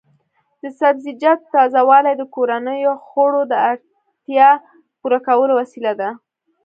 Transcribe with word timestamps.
د 0.61 0.63
سبزیجاتو 0.79 1.51
تازه 1.55 1.81
والي 1.89 2.13
د 2.17 2.23
کورنیو 2.35 2.93
خوړو 3.05 3.41
د 3.51 3.53
اړتیا 3.71 4.49
پوره 4.99 5.19
کولو 5.27 5.53
وسیله 5.61 5.93
ده. 6.01 6.09